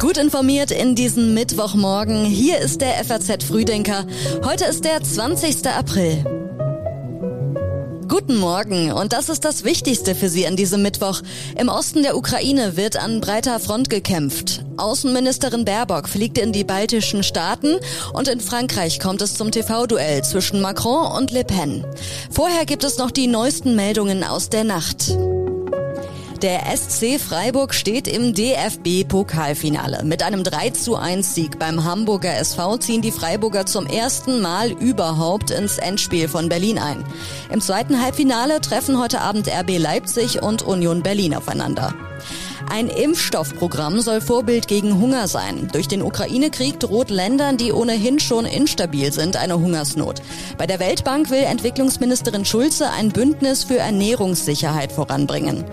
[0.00, 2.24] Gut informiert in diesem Mittwochmorgen.
[2.24, 4.06] Hier ist der FAZ Frühdenker.
[4.44, 5.66] Heute ist der 20.
[5.66, 6.24] April.
[8.08, 11.20] Guten Morgen und das ist das Wichtigste für Sie an diesem Mittwoch.
[11.56, 14.64] Im Osten der Ukraine wird an breiter Front gekämpft.
[14.78, 17.76] Außenministerin Baerbock fliegt in die baltischen Staaten
[18.12, 21.84] und in Frankreich kommt es zum TV-Duell zwischen Macron und Le Pen.
[22.30, 25.16] Vorher gibt es noch die neuesten Meldungen aus der Nacht.
[26.42, 30.04] Der SC Freiburg steht im DFB-Pokalfinale.
[30.04, 34.70] Mit einem 3 zu 1 Sieg beim Hamburger SV ziehen die Freiburger zum ersten Mal
[34.70, 37.04] überhaupt ins Endspiel von Berlin ein.
[37.52, 41.92] Im zweiten Halbfinale treffen heute Abend RB Leipzig und Union Berlin aufeinander.
[42.70, 45.68] Ein Impfstoffprogramm soll Vorbild gegen Hunger sein.
[45.72, 50.22] Durch den Ukraine-Krieg droht Ländern, die ohnehin schon instabil sind, eine Hungersnot.
[50.56, 55.64] Bei der Weltbank will Entwicklungsministerin Schulze ein Bündnis für Ernährungssicherheit voranbringen.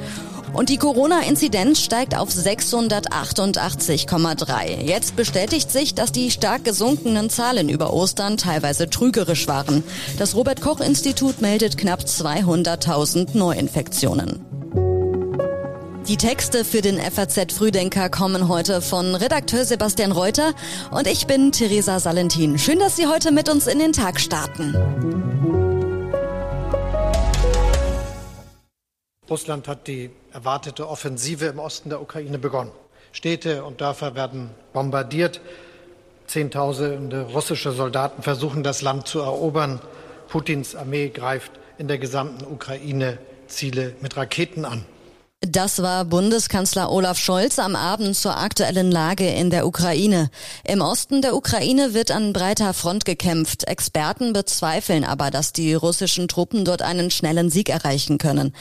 [0.57, 4.81] Und die Corona-Inzidenz steigt auf 688,3.
[4.81, 9.83] Jetzt bestätigt sich, dass die stark gesunkenen Zahlen über Ostern teilweise trügerisch waren.
[10.17, 14.43] Das Robert-Koch-Institut meldet knapp 200.000 Neuinfektionen.
[16.07, 20.55] Die Texte für den FAZ Frühdenker kommen heute von Redakteur Sebastian Reuter
[20.89, 22.57] und ich bin Theresa Salentin.
[22.57, 24.73] Schön, dass Sie heute mit uns in den Tag starten.
[29.29, 32.71] Russland hat die erwartete Offensive im Osten der Ukraine begonnen.
[33.11, 35.41] Städte und Dörfer werden bombardiert.
[36.27, 39.81] Zehntausende russische Soldaten versuchen, das Land zu erobern.
[40.27, 44.85] Putins Armee greift in der gesamten Ukraine Ziele mit Raketen an.
[45.41, 50.31] Das war Bundeskanzler Olaf Scholz am Abend zur aktuellen Lage in der Ukraine.
[50.63, 53.65] Im Osten der Ukraine wird an breiter Front gekämpft.
[53.65, 58.55] Experten bezweifeln aber, dass die russischen Truppen dort einen schnellen Sieg erreichen können.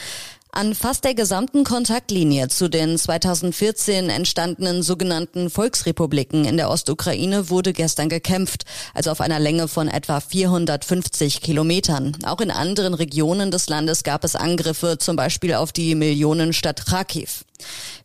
[0.56, 7.74] An fast der gesamten Kontaktlinie zu den 2014 entstandenen sogenannten Volksrepubliken in der Ostukraine wurde
[7.74, 12.16] gestern gekämpft, also auf einer Länge von etwa 450 Kilometern.
[12.24, 17.44] Auch in anderen Regionen des Landes gab es Angriffe, zum Beispiel auf die Millionenstadt Kharkiv.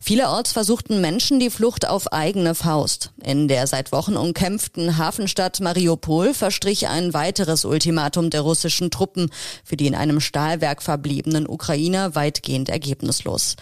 [0.00, 3.10] Vielerorts versuchten Menschen die Flucht auf eigene Faust.
[3.22, 9.30] In der seit Wochen umkämpften Hafenstadt Mariupol verstrich ein weiteres Ultimatum der russischen Truppen
[9.64, 13.56] für die in einem Stahlwerk verbliebenen Ukrainer weitgehend ergebnislos.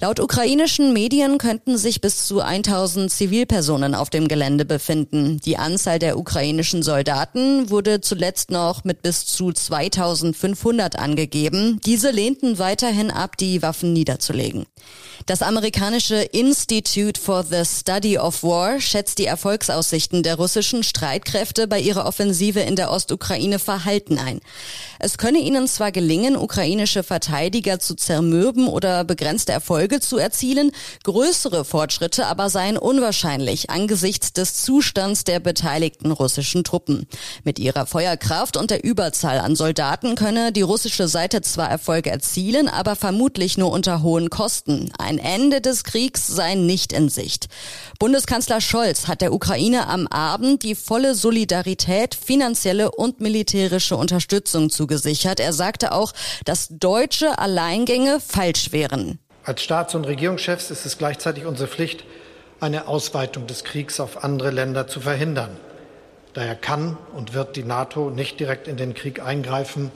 [0.00, 5.40] Laut ukrainischen Medien könnten sich bis zu 1000 Zivilpersonen auf dem Gelände befinden.
[5.40, 11.80] Die Anzahl der ukrainischen Soldaten wurde zuletzt noch mit bis zu 2500 angegeben.
[11.86, 14.66] Diese lehnten weiterhin ab, die Waffen niederzulegen.
[15.24, 21.80] Das amerikanische Institute for the Study of War schätzt die Erfolgsaussichten der russischen Streitkräfte bei
[21.80, 24.40] ihrer Offensive in der Ostukraine verhalten ein.
[24.98, 30.72] Es könne ihnen zwar gelingen, ukrainische Verteidiger zu zermürben oder begrenzte Erfolge zu erzielen,
[31.04, 37.06] größere Fortschritte aber seien unwahrscheinlich angesichts des Zustands der beteiligten russischen Truppen.
[37.44, 42.68] Mit ihrer Feuerkraft und der Überzahl an Soldaten könne die russische Seite zwar Erfolge erzielen,
[42.68, 44.90] aber vermutlich nur unter hohen Kosten.
[44.98, 47.48] Ein Ende des Kriegs sei nicht in Sicht.
[47.98, 55.40] Bundeskanzler Scholz hat der Ukraine am Abend die volle Solidarität, finanzielle und militärische Unterstützung zugesichert.
[55.40, 56.12] Er sagte auch,
[56.44, 59.18] dass deutsche Alleingänge falsch wären.
[59.42, 62.04] Als Staats- und Regierungschefs ist es gleichzeitig unsere Pflicht,
[62.60, 65.56] eine Ausweitung des Kriegs auf andere Länder zu verhindern.
[66.34, 69.90] Daher kann und wird die NATO nicht direkt in den Krieg eingreifen.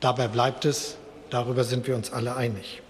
[0.00, 0.96] Dabei bleibt es.
[1.28, 2.80] Darüber sind wir uns alle einig.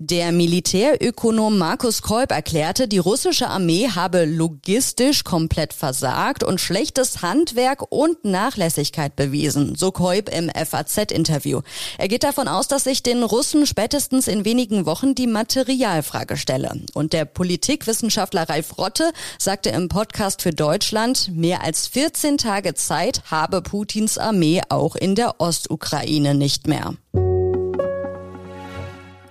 [0.00, 7.82] Der Militärökonom Markus Kolb erklärte, die russische Armee habe logistisch komplett versagt und schlechtes Handwerk
[7.90, 11.62] und Nachlässigkeit bewiesen, so Kolb im FAZ-Interview.
[11.98, 16.80] Er geht davon aus, dass sich den Russen spätestens in wenigen Wochen die Materialfrage stelle.
[16.94, 23.22] Und der Politikwissenschaftler Ralf Rotte sagte im Podcast für Deutschland, mehr als 14 Tage Zeit
[23.32, 26.94] habe Putins Armee auch in der Ostukraine nicht mehr.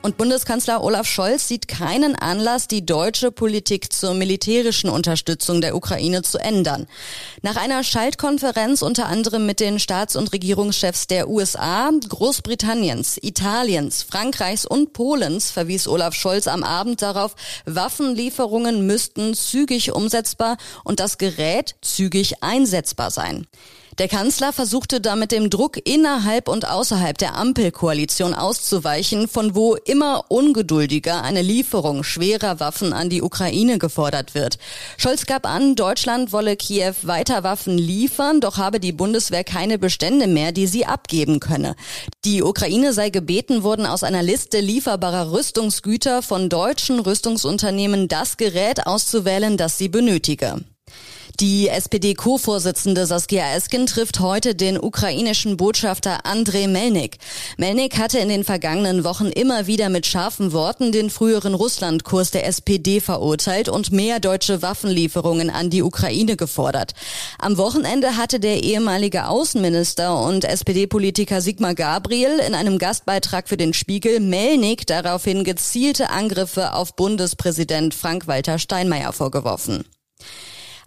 [0.02, 6.22] Und Bundeskanzler Olaf Scholz sieht keinen Anlass, die deutsche Politik zur militärischen Unterstützung der Ukraine
[6.22, 6.88] zu ändern.
[7.42, 14.66] Nach einer Schaltkonferenz unter anderem mit den Staats- und Regierungschefs der USA, Großbritanniens, Italiens, Frankreichs
[14.66, 17.36] und Polens verwies Olaf Scholz am Abend darauf,
[17.66, 23.48] Waffenlieferungen müssten zügig umsetzbar und das Gerät zügig einsetzbar sein.
[23.98, 30.26] Der Kanzler versuchte damit dem Druck innerhalb und außerhalb der Ampelkoalition auszuweichen, von wo immer
[30.30, 34.60] ungeduldiger eine Lieferung schwerer Waffen an die Ukraine gefordert wird.
[34.98, 40.28] Scholz gab an, Deutschland wolle Kiew weiter Waffen liefern, doch habe die Bundeswehr keine Bestände
[40.28, 41.76] mehr, die sie abgeben könne.
[42.24, 48.86] Die Ukraine sei gebeten worden, aus einer Liste lieferbarer Rüstungsgüter von deutschen Rüstungsunternehmen das Gerät
[48.86, 50.62] auszuwählen, das sie benötige.
[51.39, 57.19] Die SPD-Co-Vorsitzende Saskia Esken trifft heute den ukrainischen Botschafter Andrei Melnik.
[57.57, 62.48] Melnik hatte in den vergangenen Wochen immer wieder mit scharfen Worten den früheren Russlandkurs der
[62.48, 66.95] SPD verurteilt und mehr deutsche Waffenlieferungen an die Ukraine gefordert.
[67.38, 73.75] Am Wochenende hatte der ehemalige Außenminister und SPD-Politiker Sigmar Gabriel in einem Gastbeitrag für den
[73.75, 79.86] Spiegel Melnik daraufhin gezielte Angriffe auf Bundespräsident Frank-Walter Steinmeier vorgeworfen.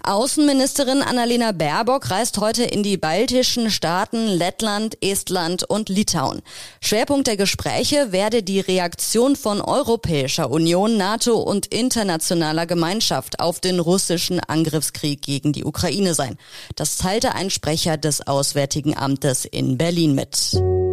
[0.03, 6.43] Außenministerin Annalena Baerbock reist heute in die baltischen Staaten Lettland, Estland und Litauen.
[6.81, 13.79] Schwerpunkt der Gespräche werde die Reaktion von Europäischer Union, NATO und internationaler Gemeinschaft auf den
[13.79, 16.39] russischen Angriffskrieg gegen die Ukraine sein.
[16.77, 20.90] Das teilte ein Sprecher des Auswärtigen Amtes in Berlin mit.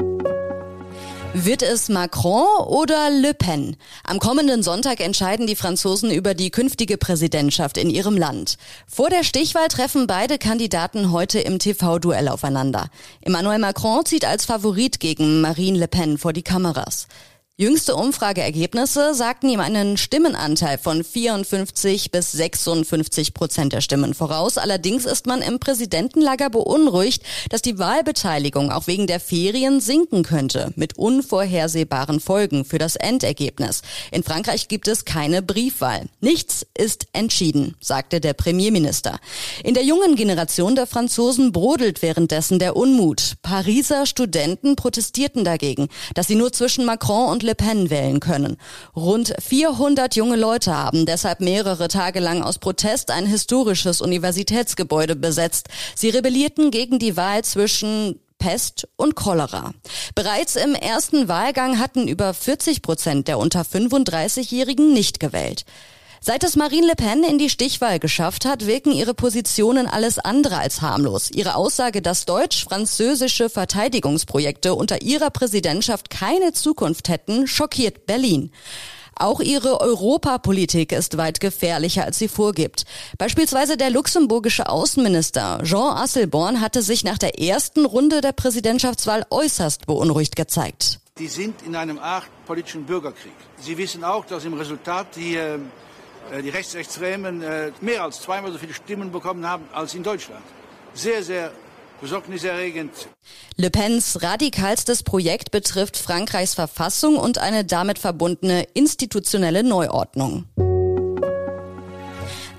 [1.33, 3.75] Wird es Macron oder Le Pen?
[4.03, 8.57] Am kommenden Sonntag entscheiden die Franzosen über die künftige Präsidentschaft in ihrem Land.
[8.87, 12.89] Vor der Stichwahl treffen beide Kandidaten heute im TV-Duell aufeinander.
[13.21, 17.07] Emmanuel Macron zieht als Favorit gegen Marine Le Pen vor die Kameras.
[17.59, 24.59] Jüngste Umfrageergebnisse sagten ihm einen Stimmenanteil von 54 bis 56 Prozent der Stimmen voraus.
[24.59, 30.71] Allerdings ist man im Präsidentenlager beunruhigt, dass die Wahlbeteiligung auch wegen der Ferien sinken könnte,
[30.75, 33.81] mit unvorhersehbaren Folgen für das Endergebnis.
[34.11, 36.09] In Frankreich gibt es keine Briefwahl.
[36.19, 39.17] Nichts ist entschieden, sagte der Premierminister.
[39.63, 43.33] In der jungen Generation der Franzosen brodelt währenddessen der Unmut.
[43.41, 48.57] Pariser Studenten protestierten dagegen, dass sie nur zwischen Macron und Le Pen wählen können.
[48.95, 55.69] Rund 400 junge Leute haben deshalb mehrere Tage lang aus Protest ein historisches Universitätsgebäude besetzt.
[55.95, 59.73] Sie rebellierten gegen die Wahl zwischen Pest und Cholera.
[60.13, 65.65] Bereits im ersten Wahlgang hatten über 40 Prozent der unter 35-Jährigen nicht gewählt.
[66.19, 70.57] Seit es Marine Le Pen in die Stichwahl geschafft hat, wirken ihre Positionen alles andere
[70.57, 71.29] als harmlos.
[71.31, 78.51] Ihre Aussage, dass deutsch-französische Verteidigungsprojekte unter ihrer Präsidentschaft keine Zukunft hätten, schockiert Berlin.
[79.19, 82.85] Auch ihre Europapolitik ist weit gefährlicher, als sie vorgibt.
[83.17, 89.87] Beispielsweise der luxemburgische Außenminister Jean Asselborn hatte sich nach der ersten Runde der Präsidentschaftswahl äußerst
[89.87, 90.99] beunruhigt gezeigt.
[91.17, 93.33] Die sind in einem Art politischen Bürgerkrieg.
[93.59, 95.59] Sie wissen auch, dass im Resultat die äh, äh,
[96.41, 100.43] die Rechtsextremen äh, mehr als zweimal so viele Stimmen bekommen haben als in Deutschland.
[100.93, 101.51] Sehr, sehr
[102.01, 102.91] besorgniserregend.
[103.55, 110.45] Le Pens radikalstes Projekt betrifft Frankreichs Verfassung und eine damit verbundene institutionelle Neuordnung.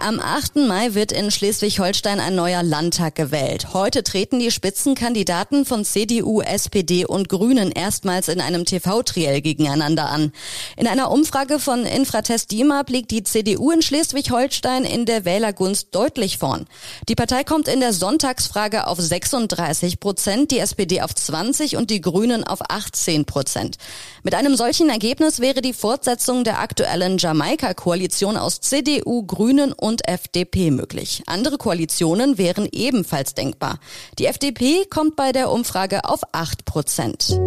[0.01, 0.55] Am 8.
[0.69, 3.75] Mai wird in Schleswig-Holstein ein neuer Landtag gewählt.
[3.75, 10.31] Heute treten die Spitzenkandidaten von CDU, SPD und Grünen erstmals in einem TV-Triell gegeneinander an.
[10.77, 16.39] In einer Umfrage von Infratest DIMAP liegt die CDU in Schleswig-Holstein in der Wählergunst deutlich
[16.39, 16.67] vorn.
[17.09, 22.01] Die Partei kommt in der Sonntagsfrage auf 36 Prozent, die SPD auf 20 und die
[22.01, 23.79] Grünen auf 18 Prozent.
[24.23, 30.07] Mit einem solchen Ergebnis wäre die Fortsetzung der aktuellen Jamaika-Koalition aus CDU, Grünen und und
[30.07, 31.23] FDP möglich.
[31.27, 33.81] Andere Koalitionen wären ebenfalls denkbar.
[34.19, 37.39] Die FDP kommt bei der Umfrage auf 8 Prozent.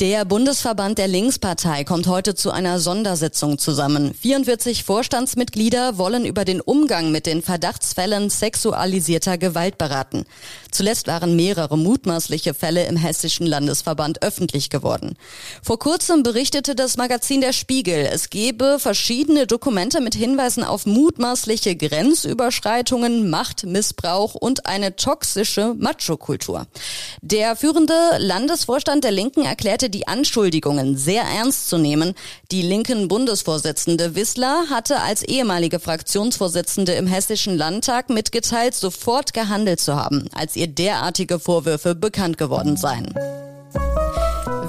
[0.00, 4.14] Der Bundesverband der Linkspartei kommt heute zu einer Sondersitzung zusammen.
[4.14, 10.24] 44 Vorstandsmitglieder wollen über den Umgang mit den Verdachtsfällen sexualisierter Gewalt beraten.
[10.70, 15.16] Zuletzt waren mehrere mutmaßliche Fälle im Hessischen Landesverband öffentlich geworden.
[15.64, 21.74] Vor kurzem berichtete das Magazin Der Spiegel, es gebe verschiedene Dokumente mit Hinweisen auf mutmaßliche
[21.74, 26.68] Grenzüberschreitungen, Machtmissbrauch und eine toxische Machokultur.
[27.20, 32.14] Der führende Landesvorstand der Linken erklärte die Anschuldigungen sehr ernst zu nehmen.
[32.50, 39.96] Die linken Bundesvorsitzende Wissler hatte als ehemalige Fraktionsvorsitzende im Hessischen Landtag mitgeteilt, sofort gehandelt zu
[39.96, 43.14] haben, als ihr derartige Vorwürfe bekannt geworden seien.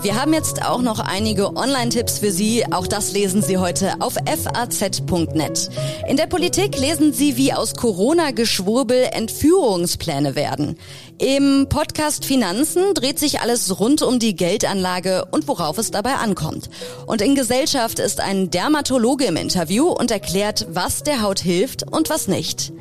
[0.02, 2.66] Wir haben jetzt auch noch einige Online-Tipps für Sie.
[2.72, 5.70] Auch das lesen Sie heute auf faz.net.
[6.08, 10.78] In der Politik lesen Sie, wie aus Corona-Geschwurbel Entführungspläne werden.
[11.18, 16.70] Im Podcast Finanzen dreht sich alles rund um die Geldanlage und worauf es dabei ankommt.
[17.06, 22.10] Und in Gesellschaft ist ein Dermatologe im Interview und erklärt, was der Haut hilft und
[22.10, 22.72] was nicht.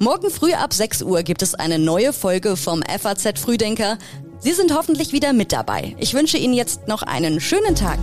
[0.00, 3.96] Morgen früh ab 6 Uhr gibt es eine neue Folge vom FAZ Frühdenker.
[4.44, 5.96] Sie sind hoffentlich wieder mit dabei.
[5.96, 7.98] Ich wünsche Ihnen jetzt noch einen schönen Tag.